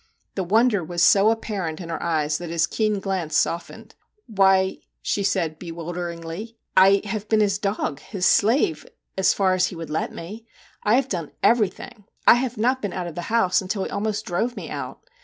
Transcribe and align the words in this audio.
The 0.33 0.43
wonder 0.43 0.83
was 0.83 1.03
so 1.03 1.29
apparent 1.29 1.79
in 1.79 1.89
her 1.89 2.01
eyes 2.01 2.39
that 2.39 2.49
his 2.49 2.65
keen 2.65 2.99
glance 2.99 3.37
softened. 3.37 3.93
'Why/ 4.25 4.79
she 5.03 5.21
said 5.21 5.59
bewilderingly,' 5.59 6.57
I 6.75 7.01
have 7.05 7.29
been 7.29 7.39
his 7.39 7.59
dog, 7.59 7.99
his 7.99 8.25
slave 8.25 8.87
as 9.15 9.35
far 9.35 9.53
as 9.53 9.67
he 9.67 9.75
would 9.75 9.91
let 9.91 10.11
me. 10.11 10.47
I 10.81 10.95
have 10.95 11.07
done 11.07 11.33
everything 11.43 12.05
I 12.25 12.33
have 12.33 12.57
not 12.57 12.81
been 12.81 12.93
out 12.93 13.05
of 13.05 13.13
the 13.13 13.21
house 13.29 13.61
until 13.61 13.83
he 13.83 13.91
almost 13.91 14.25
drove 14.25 14.55
me 14.55 14.71
out. 14.71 15.01